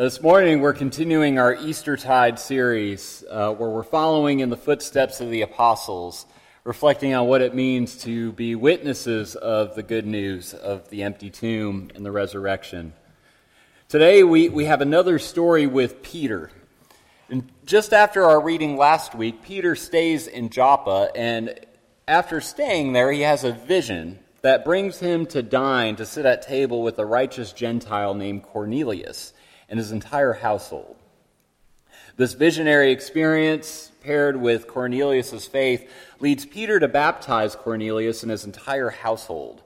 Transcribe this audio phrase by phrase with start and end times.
[0.00, 5.28] This morning, we're continuing our Eastertide series uh, where we're following in the footsteps of
[5.28, 6.24] the apostles,
[6.64, 11.28] reflecting on what it means to be witnesses of the good news of the empty
[11.28, 12.94] tomb and the resurrection.
[13.90, 16.50] Today, we, we have another story with Peter.
[17.28, 21.60] And just after our reading last week, Peter stays in Joppa, and
[22.08, 26.40] after staying there, he has a vision that brings him to dine to sit at
[26.40, 29.34] table with a righteous Gentile named Cornelius
[29.70, 30.96] and his entire household.
[32.16, 38.90] This visionary experience, paired with Cornelius' faith, leads Peter to baptize Cornelius and his entire
[38.90, 39.62] household,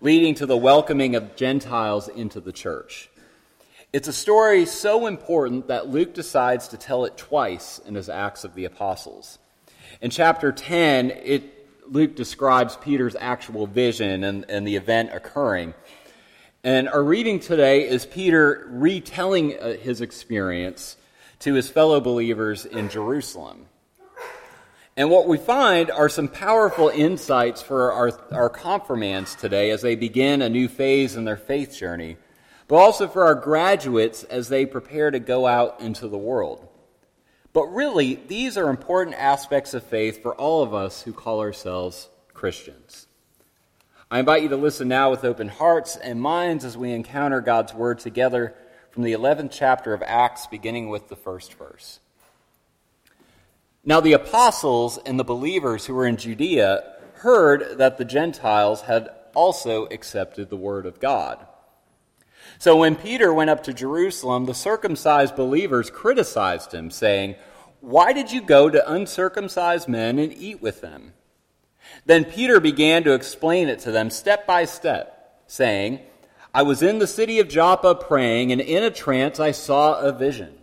[0.00, 3.10] leading to the welcoming of Gentiles into the church.
[3.92, 8.44] It's a story so important that Luke decides to tell it twice in his Acts
[8.44, 9.40] of the Apostles.
[10.00, 15.74] In chapter 10, it, Luke describes Peter's actual vision and, and the event occurring.
[16.62, 20.98] And our reading today is Peter retelling uh, his experience
[21.38, 23.64] to his fellow believers in Jerusalem.
[24.94, 29.96] And what we find are some powerful insights for our, our confirmands today as they
[29.96, 32.18] begin a new phase in their faith journey,
[32.68, 36.68] but also for our graduates as they prepare to go out into the world.
[37.54, 42.10] But really, these are important aspects of faith for all of us who call ourselves
[42.34, 43.06] Christians.
[44.12, 47.72] I invite you to listen now with open hearts and minds as we encounter God's
[47.72, 48.56] Word together
[48.90, 52.00] from the 11th chapter of Acts, beginning with the first verse.
[53.84, 59.10] Now, the apostles and the believers who were in Judea heard that the Gentiles had
[59.32, 61.46] also accepted the Word of God.
[62.58, 67.36] So when Peter went up to Jerusalem, the circumcised believers criticized him, saying,
[67.80, 71.12] Why did you go to uncircumcised men and eat with them?
[72.06, 76.00] Then Peter began to explain it to them step by step, saying,
[76.52, 80.12] I was in the city of Joppa praying, and in a trance I saw a
[80.12, 80.54] vision.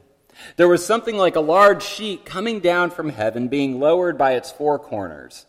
[0.58, 4.52] There was something like a large sheet coming down from heaven, being lowered by its
[4.52, 5.46] four corners.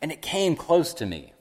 [0.00, 1.32] And it came close to me.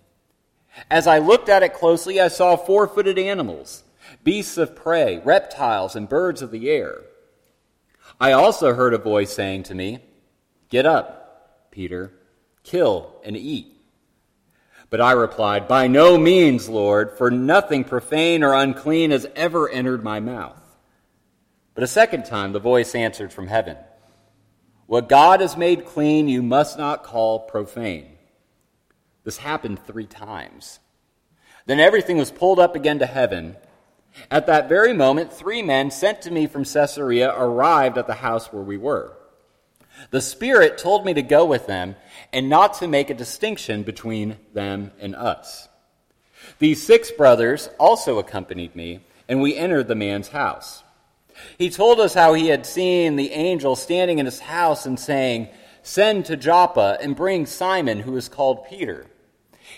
[0.91, 3.83] As I looked at it closely, I saw four footed animals,
[4.23, 7.01] beasts of prey, reptiles, and birds of the air.
[8.19, 10.00] I also heard a voice saying to me,
[10.69, 12.11] Get up, Peter
[12.67, 13.73] kill, and eat.
[14.89, 20.03] But I replied, By no means, Lord, for nothing profane or unclean has ever entered
[20.03, 20.61] my mouth.
[21.73, 23.77] But a second time the voice answered from heaven,
[24.85, 28.17] What God has made clean, you must not call profane.
[29.23, 30.79] This happened three times.
[31.66, 33.57] Then everything was pulled up again to heaven.
[34.31, 38.53] At that very moment, three men sent to me from Caesarea arrived at the house
[38.53, 39.17] where we were.
[40.11, 41.95] The Spirit told me to go with them
[42.33, 45.67] and not to make a distinction between them and us.
[46.59, 50.83] These six brothers also accompanied me, and we entered the man's house.
[51.57, 55.49] He told us how he had seen the angel standing in his house and saying,
[55.83, 59.07] Send to Joppa and bring Simon, who is called Peter.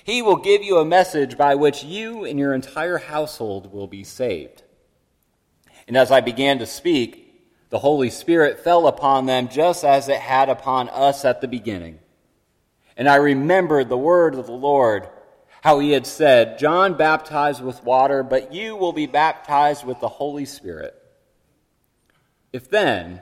[0.04, 4.04] He will give you a message by which you and your entire household will be
[4.04, 4.64] saved.
[5.88, 7.26] And as I began to speak,
[7.70, 12.00] the Holy Spirit fell upon them just as it had upon us at the beginning.
[13.00, 15.08] And I remembered the word of the Lord,
[15.62, 20.10] how he had said, John baptized with water, but you will be baptized with the
[20.10, 20.94] Holy Spirit.
[22.52, 23.22] If then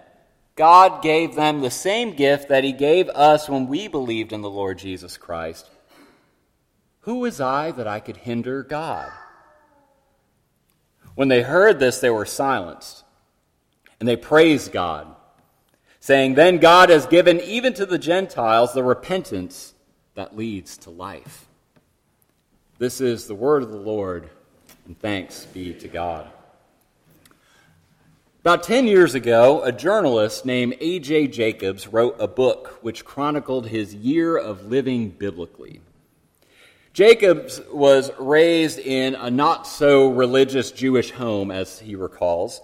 [0.56, 4.50] God gave them the same gift that he gave us when we believed in the
[4.50, 5.70] Lord Jesus Christ,
[7.02, 9.12] who was I that I could hinder God?
[11.14, 13.04] When they heard this, they were silenced
[14.00, 15.16] and they praised God,
[16.08, 19.74] saying, Then God has given even to the Gentiles the repentance
[20.16, 21.48] that leads to life.
[22.80, 24.30] This is the word of the Lord,
[24.86, 26.30] and thanks be to God.
[28.40, 31.28] About 10 years ago, a journalist named A.J.
[31.28, 35.82] Jacobs wrote a book which chronicled his year of living biblically.
[36.94, 42.62] Jacobs was raised in a not so religious Jewish home, as he recalls,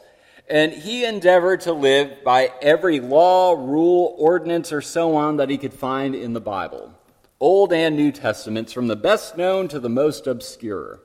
[0.50, 5.58] and he endeavored to live by every law, rule, ordinance, or so on that he
[5.58, 6.94] could find in the Bible,
[7.40, 11.00] Old and New Testaments, from the best known to the most obscure.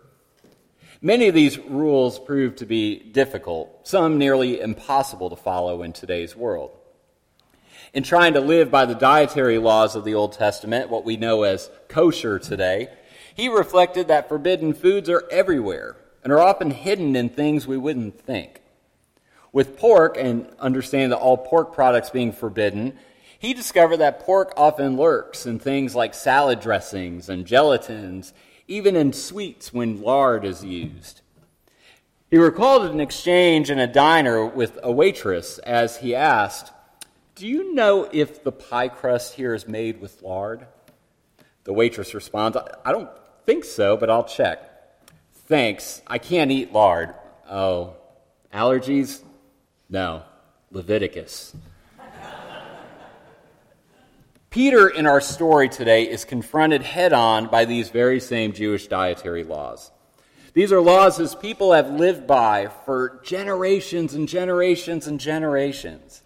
[1.00, 6.34] Many of these rules proved to be difficult, some nearly impossible to follow in today's
[6.34, 6.72] world.
[7.94, 11.44] In trying to live by the dietary laws of the Old Testament, what we know
[11.44, 12.88] as kosher today,
[13.34, 18.20] he reflected that forbidden foods are everywhere and are often hidden in things we wouldn't
[18.20, 18.60] think.
[19.52, 22.98] With pork, and understanding that all pork products being forbidden,
[23.38, 28.32] he discovered that pork often lurks in things like salad dressings and gelatins,
[28.66, 31.22] even in sweets when lard is used.
[32.30, 36.72] He recalled an exchange in a diner with a waitress as he asked,
[37.36, 40.66] Do you know if the pie crust here is made with lard?
[41.64, 43.08] The waitress responds, I don't
[43.46, 44.62] think so, but I'll check.
[45.46, 47.14] Thanks, I can't eat lard.
[47.48, 47.94] Oh,
[48.52, 49.22] allergies?
[49.90, 50.22] No,
[50.70, 51.56] Leviticus.
[54.50, 59.44] Peter, in our story today, is confronted head on by these very same Jewish dietary
[59.44, 59.90] laws.
[60.54, 66.22] These are laws his people have lived by for generations and generations and generations.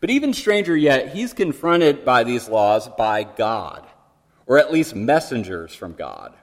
[0.00, 3.86] But even stranger yet, he's confronted by these laws by God,
[4.46, 6.34] or at least messengers from God.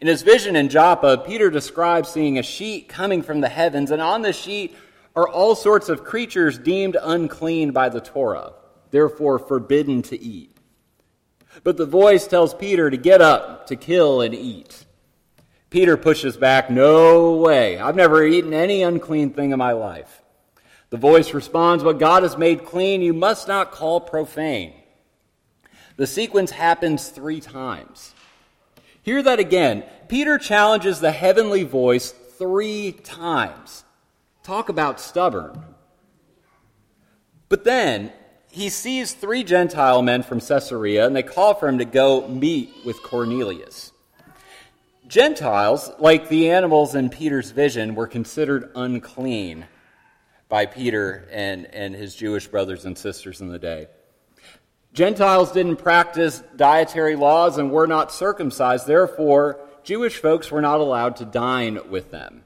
[0.00, 4.00] In his vision in Joppa, Peter describes seeing a sheet coming from the heavens, and
[4.00, 4.76] on the sheet
[5.16, 8.52] are all sorts of creatures deemed unclean by the Torah,
[8.90, 10.56] therefore forbidden to eat.
[11.64, 14.86] But the voice tells Peter to get up, to kill and eat.
[15.68, 17.78] Peter pushes back, No way.
[17.78, 20.22] I've never eaten any unclean thing in my life.
[20.90, 24.74] The voice responds, What God has made clean, you must not call profane.
[25.96, 28.14] The sequence happens three times.
[29.02, 29.84] Hear that again.
[30.08, 33.84] Peter challenges the heavenly voice three times.
[34.42, 35.64] Talk about stubborn.
[37.48, 38.12] But then
[38.50, 42.72] he sees three Gentile men from Caesarea, and they call for him to go meet
[42.84, 43.92] with Cornelius.
[45.06, 49.66] Gentiles, like the animals in Peter's vision, were considered unclean
[50.48, 53.88] by Peter and, and his Jewish brothers and sisters in the day.
[54.92, 58.86] Gentiles didn't practice dietary laws and were not circumcised.
[58.86, 62.44] Therefore, Jewish folks were not allowed to dine with them.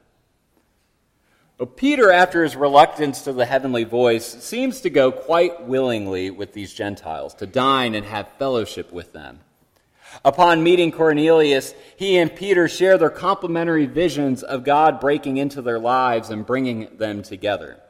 [1.57, 6.53] But Peter, after his reluctance to the heavenly voice, seems to go quite willingly with
[6.53, 9.41] these Gentiles to dine and have fellowship with them.
[10.25, 15.79] Upon meeting Cornelius, he and Peter share their complementary visions of God breaking into their
[15.79, 17.81] lives and bringing them together.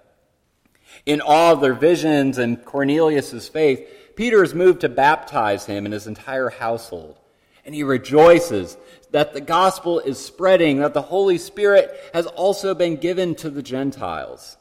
[1.07, 5.93] In awe of their visions and Cornelius's faith, Peter is moved to baptize him and
[5.93, 7.19] his entire household.
[7.64, 8.76] And he rejoices
[9.11, 13.62] that the gospel is spreading, that the Holy Spirit has also been given to the
[13.62, 14.56] Gentiles.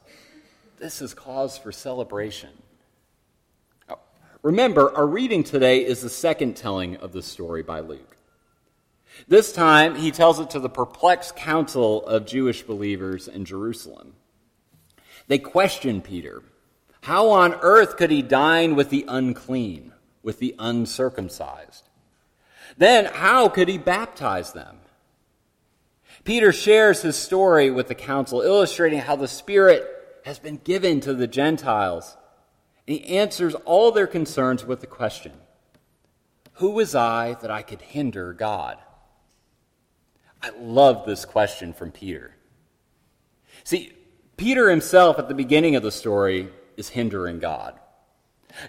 [0.79, 2.49] This is cause for celebration.
[4.41, 8.17] Remember, our reading today is the second telling of the story by Luke.
[9.27, 14.13] This time, he tells it to the perplexed council of Jewish believers in Jerusalem.
[15.27, 16.43] They question Peter.
[17.03, 19.91] How on earth could he dine with the unclean,
[20.21, 21.89] with the uncircumcised?
[22.77, 24.77] Then, how could he baptize them?
[26.23, 29.85] Peter shares his story with the council, illustrating how the Spirit
[30.23, 32.15] has been given to the Gentiles
[32.87, 35.33] and he answers all their concerns with the question
[36.53, 38.77] Who was I that I could hinder God?
[40.41, 42.35] I love this question from Peter.
[43.65, 43.91] See,
[44.37, 47.79] Peter himself at the beginning of the story is hindering God.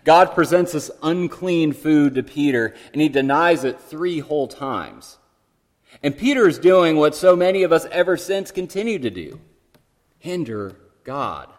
[0.04, 5.18] God presents this unclean food to Peter, and he denies it three whole times.
[6.02, 9.40] And Peter is doing what so many of us ever since continue to do
[10.18, 10.74] hinder
[11.04, 11.52] God.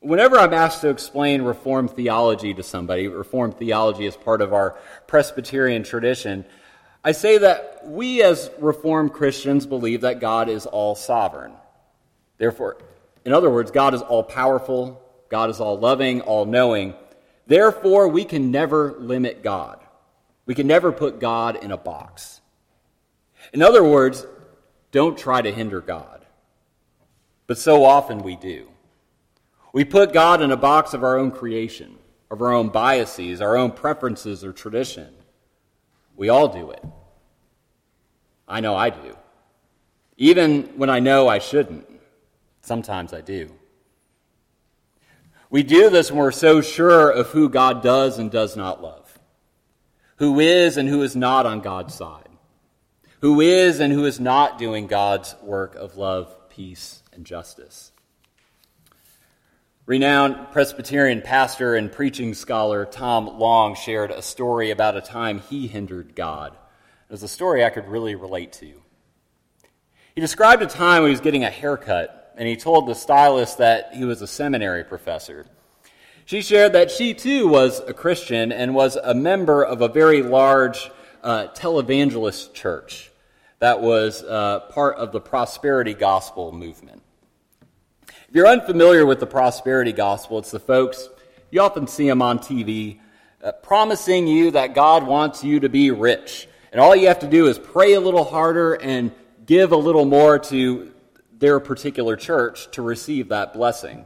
[0.00, 4.78] Whenever I'm asked to explain Reformed theology to somebody, Reformed theology is part of our
[5.06, 6.46] Presbyterian tradition,
[7.04, 11.52] I say that we as Reformed Christians believe that God is all sovereign.
[12.38, 12.78] Therefore,
[13.26, 16.94] in other words, God is all powerful, God is all loving, all knowing.
[17.48, 19.80] Therefore, we can never limit God.
[20.46, 22.40] We can never put God in a box.
[23.52, 24.24] In other words,
[24.92, 26.24] don't try to hinder God.
[27.48, 28.68] But so often we do.
[29.72, 31.98] We put God in a box of our own creation,
[32.30, 35.12] of our own biases, our own preferences or tradition.
[36.14, 36.84] We all do it.
[38.46, 39.16] I know I do.
[40.16, 41.95] Even when I know I shouldn't,
[42.66, 43.52] sometimes I do.
[45.48, 49.18] We do this when we're so sure of who God does and does not love,
[50.16, 52.28] who is and who is not on God's side,
[53.20, 57.92] who is and who is not doing God's work of love, peace, and justice.
[59.86, 65.68] Renowned Presbyterian pastor and preaching scholar Tom Long shared a story about a time he
[65.68, 66.54] hindered God.
[66.54, 68.72] It was a story I could really relate to.
[70.16, 73.58] He described a time when he was getting a haircut, and he told the stylist
[73.58, 75.46] that he was a seminary professor.
[76.26, 80.22] She shared that she too was a Christian and was a member of a very
[80.22, 80.90] large
[81.22, 83.10] uh, televangelist church
[83.58, 87.02] that was uh, part of the prosperity gospel movement.
[88.28, 91.08] If you're unfamiliar with the prosperity gospel, it's the folks,
[91.50, 92.98] you often see them on TV,
[93.42, 96.48] uh, promising you that God wants you to be rich.
[96.72, 99.12] And all you have to do is pray a little harder and
[99.46, 100.92] give a little more to
[101.38, 104.04] their particular church to receive that blessing.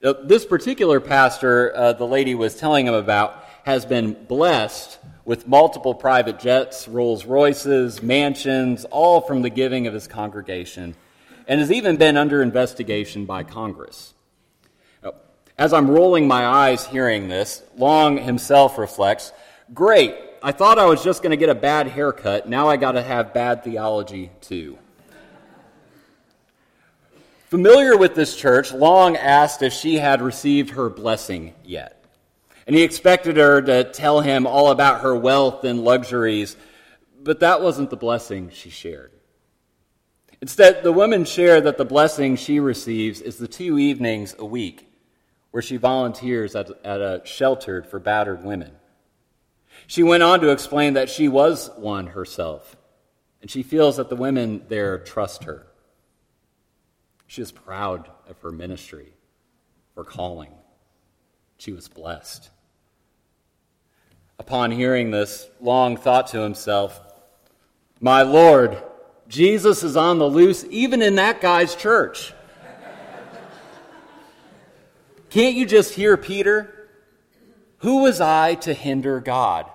[0.00, 5.94] This particular pastor, uh, the lady was telling him about, has been blessed with multiple
[5.94, 10.96] private jets, Rolls Royces, mansions, all from the giving of his congregation,
[11.46, 14.14] and has even been under investigation by Congress.
[15.56, 19.32] As I'm rolling my eyes hearing this, Long himself reflects
[19.72, 22.48] Great, I thought I was just going to get a bad haircut.
[22.48, 24.76] Now I got to have bad theology too.
[27.52, 32.02] Familiar with this church, Long asked if she had received her blessing yet.
[32.66, 36.56] And he expected her to tell him all about her wealth and luxuries,
[37.22, 39.12] but that wasn't the blessing she shared.
[40.40, 44.90] Instead, the woman shared that the blessing she receives is the two evenings a week
[45.50, 48.72] where she volunteers at, at a shelter for battered women.
[49.86, 52.78] She went on to explain that she was one herself,
[53.42, 55.66] and she feels that the women there trust her.
[57.32, 59.14] She is proud of her ministry,
[59.96, 60.52] her calling.
[61.56, 62.50] She was blessed.
[64.38, 67.00] Upon hearing this, Long thought to himself,
[68.00, 68.82] My Lord,
[69.28, 72.34] Jesus is on the loose even in that guy's church.
[75.30, 76.90] Can't you just hear Peter?
[77.78, 79.70] Who was I to hinder God?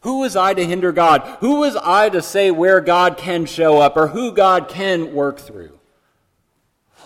[0.00, 1.22] Who was I to hinder God?
[1.38, 5.38] Who was I to say where God can show up or who God can work
[5.38, 5.77] through?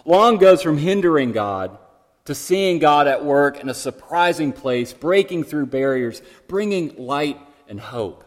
[0.04, 1.78] Long goes from hindering God
[2.24, 7.80] to seeing God at work in a surprising place, breaking through barriers, bringing light and
[7.80, 8.24] hope.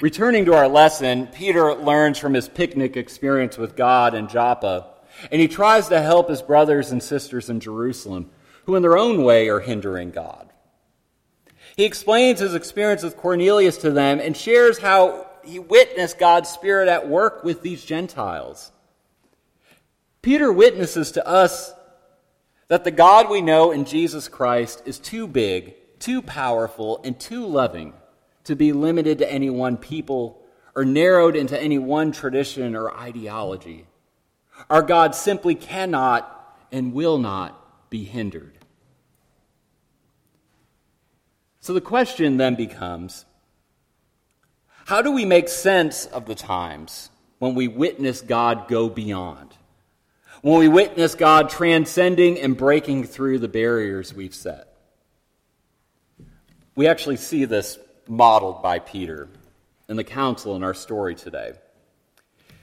[0.00, 4.88] Returning to our lesson, Peter learns from his picnic experience with God in Joppa,
[5.30, 8.30] and he tries to help his brothers and sisters in Jerusalem,
[8.64, 10.50] who in their own way are hindering God.
[11.76, 16.88] He explains his experience with Cornelius to them and shares how he witnessed God's Spirit
[16.88, 18.72] at work with these Gentiles.
[20.24, 21.74] Peter witnesses to us
[22.68, 27.44] that the God we know in Jesus Christ is too big, too powerful, and too
[27.44, 27.92] loving
[28.44, 30.42] to be limited to any one people
[30.74, 33.84] or narrowed into any one tradition or ideology.
[34.70, 38.56] Our God simply cannot and will not be hindered.
[41.60, 43.26] So the question then becomes
[44.86, 49.54] how do we make sense of the times when we witness God go beyond?
[50.44, 54.68] When we witness God transcending and breaking through the barriers we've set?
[56.76, 59.30] We actually see this modeled by Peter
[59.88, 61.54] in the council in our story today.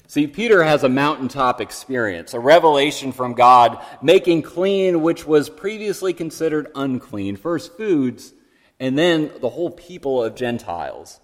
[0.05, 6.13] See, Peter has a mountaintop experience, a revelation from God making clean which was previously
[6.13, 8.31] considered unclean, first foods
[8.79, 11.19] and then the whole people of Gentiles.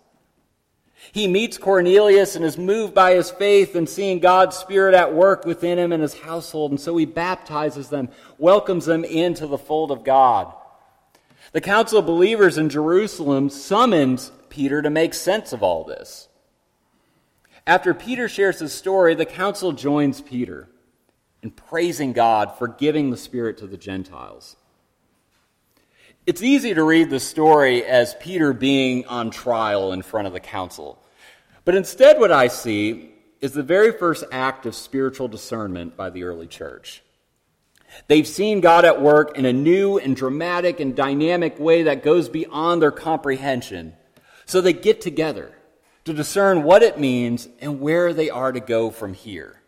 [1.12, 5.46] He meets Cornelius and is moved by his faith and seeing God's Spirit at work
[5.46, 9.92] within him and his household, and so he baptizes them, welcomes them into the fold
[9.92, 10.54] of God.
[11.54, 16.27] The Council of Believers in Jerusalem summons Peter to make sense of all this.
[17.66, 20.70] After Peter shares his story, the council joins Peter
[21.44, 24.56] in praising God for giving the Spirit to the Gentiles.
[26.28, 30.42] It's easy to read the story as Peter being on trial in front of the
[30.42, 31.02] council.
[31.64, 36.26] But instead, what I see is the very first act of spiritual discernment by the
[36.26, 37.02] early church.
[38.10, 42.28] They've seen God at work in a new and dramatic and dynamic way that goes
[42.28, 43.94] beyond their comprehension.
[44.46, 45.56] So they get together
[46.04, 49.62] to discern what it means and where they are to go from here.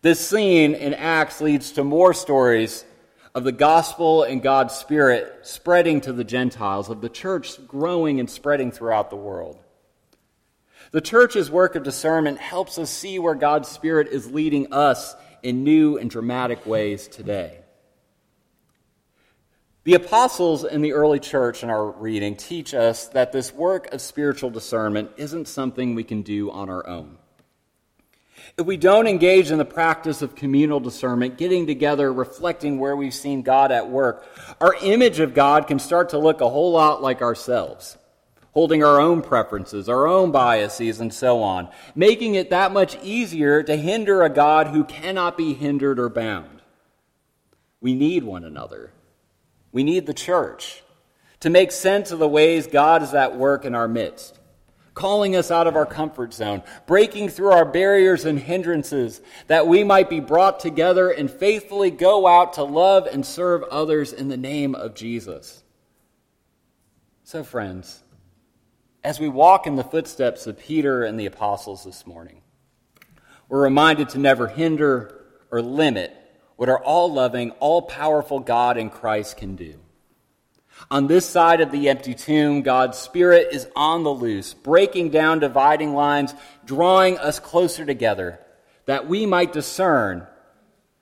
[0.00, 2.86] This scene in Acts leads to more stories
[3.34, 8.28] of the gospel and God's Spirit spreading to the Gentiles, of the church growing and
[8.28, 9.58] spreading throughout the world.
[10.92, 15.62] The church's work of discernment helps us see where God's Spirit is leading us in
[15.62, 17.58] new and dramatic ways today.
[19.84, 24.00] The apostles in the early church in our reading teach us that this work of
[24.00, 27.16] spiritual discernment isn't something we can do on our own.
[28.58, 33.14] If we don't engage in the practice of communal discernment, getting together, reflecting where we've
[33.14, 34.26] seen God at work,
[34.60, 37.96] our image of God can start to look a whole lot like ourselves,
[38.52, 43.62] holding our own preferences, our own biases, and so on, making it that much easier
[43.62, 46.60] to hinder a God who cannot be hindered or bound.
[47.80, 48.92] We need one another.
[49.72, 50.82] We need the church
[51.40, 54.39] to make sense of the ways God is at work in our midst
[54.94, 59.84] calling us out of our comfort zone, breaking through our barriers and hindrances, that we
[59.84, 64.36] might be brought together and faithfully go out to love and serve others in the
[64.36, 65.62] name of Jesus.
[67.24, 68.02] So, friends,
[69.04, 72.42] as we walk in the footsteps of Peter and the apostles this morning,
[73.48, 76.16] we're reminded to never hinder or limit
[76.56, 79.76] what our all loving, all powerful God in Christ can do.
[80.88, 85.40] On this side of the empty tomb, God's Spirit is on the loose, breaking down
[85.40, 86.34] dividing lines,
[86.64, 88.38] drawing us closer together,
[88.86, 90.26] that we might discern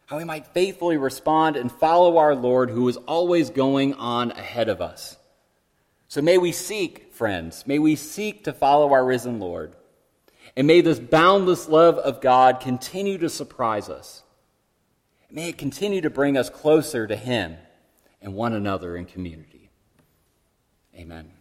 [0.06, 4.70] how we might faithfully respond and follow our Lord who is always going on ahead
[4.70, 5.18] of us.
[6.08, 9.75] So may we seek, friends, may we seek to follow our risen Lord.
[10.56, 14.23] And may this boundless love of God continue to surprise us.
[15.30, 17.58] May it continue to bring us closer to Him
[18.23, 19.58] and one another in community.
[20.99, 21.38] Amen.